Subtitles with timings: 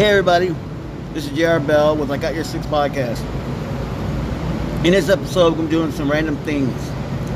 [0.00, 0.56] Hey everybody,
[1.12, 3.22] this is JR Bell with I Got Your Six podcast.
[4.82, 6.72] In this episode, I'm doing some random things.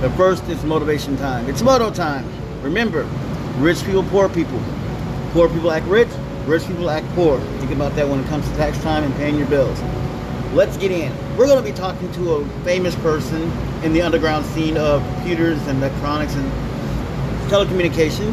[0.00, 1.46] But first, it's motivation time.
[1.46, 2.26] It's moto time.
[2.62, 3.02] Remember,
[3.58, 4.58] rich people, poor people.
[5.32, 6.08] Poor people act rich,
[6.46, 7.38] rich people act poor.
[7.58, 9.78] Think about that when it comes to tax time and paying your bills.
[10.54, 11.12] Let's get in.
[11.36, 13.42] We're going to be talking to a famous person
[13.82, 16.50] in the underground scene of computers and electronics and
[17.50, 18.32] telecommunication.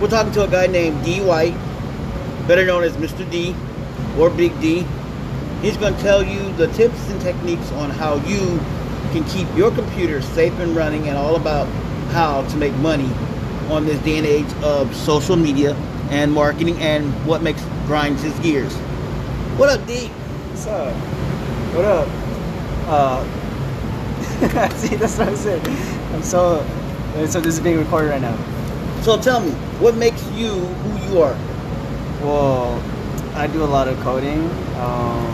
[0.00, 1.20] We're talking to a guy named D.
[1.20, 1.56] White,
[2.46, 3.28] better known as Mr.
[3.28, 3.56] D
[4.18, 4.86] or Big D.
[5.60, 8.58] He's going to tell you the tips and techniques on how you
[9.12, 11.66] can keep your computer safe and running and all about
[12.12, 13.10] how to make money
[13.70, 15.74] on this day and age of social media
[16.10, 18.74] and marketing and what makes grinds his gears.
[19.56, 20.08] What up, D?
[20.08, 20.94] What's up?
[21.74, 22.08] What up?
[22.88, 23.24] Uh,
[24.76, 25.64] see, that's what I'm saying.
[26.12, 26.66] I'm so.
[27.28, 28.36] So this is being recorded right now.
[29.02, 29.50] So tell me,
[29.80, 31.34] what makes you who you are?
[32.22, 32.80] Well,
[33.34, 34.44] I do a lot of coding.
[34.76, 35.24] Um,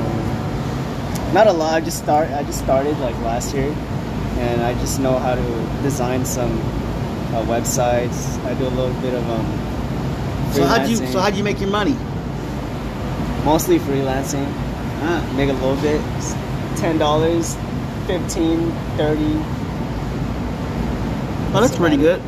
[1.35, 1.75] not a lot.
[1.75, 2.31] I just start.
[2.31, 3.71] I just started like last year,
[4.39, 6.53] and I just know how to design some
[7.35, 8.43] uh, websites.
[8.45, 9.47] I do a little bit of um.
[10.55, 11.97] So how do you so how do you make your money?
[13.45, 14.47] Mostly freelancing.
[15.01, 16.01] Ah, Make a little bit.
[16.77, 17.57] Ten dollars,
[18.07, 19.35] fifteen, thirty.
[21.53, 22.23] oh, that's pretty good.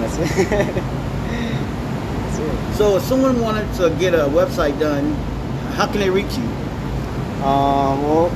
[0.00, 0.82] That's it.
[2.74, 5.12] So if someone wanted to get a website done,
[5.74, 6.44] how can they reach you?
[7.44, 8.26] Um, well,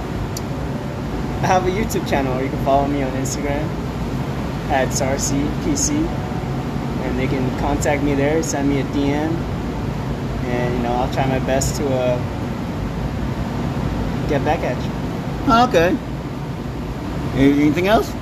[1.43, 2.43] I have a YouTube channel.
[2.43, 3.67] You can follow me on Instagram
[4.71, 8.43] at SarcyPC, and they can contact me there.
[8.43, 9.35] Send me a DM,
[10.45, 12.19] and you know I'll try my best to uh,
[14.29, 14.91] get back at you.
[15.47, 15.97] Oh, okay.
[17.37, 18.13] Anything else?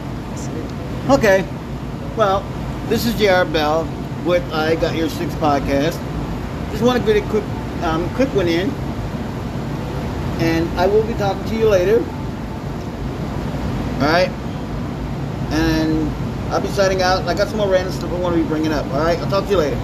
[1.10, 1.46] Okay.
[2.16, 2.44] Well,
[2.88, 3.88] this is JR Bell
[4.24, 5.98] with I Got Your Six podcast.
[6.70, 7.44] Just want to get a quick,
[7.82, 8.70] um, quick one in,
[10.40, 11.98] and I will be talking to you later.
[14.02, 14.30] All right.
[15.50, 16.08] And
[16.52, 17.22] I'll be signing out.
[17.28, 18.86] I got some more random stuff I want to be bringing up.
[18.86, 19.18] All right.
[19.18, 19.76] I'll talk to you later.